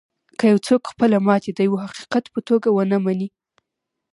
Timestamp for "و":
2.71-2.79